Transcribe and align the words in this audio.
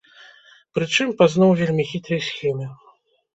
Прычым, 0.77 1.11
па 1.19 1.27
зноў 1.33 1.53
вельмі 1.59 1.85
хітрай 1.91 2.25
схеме. 2.31 2.67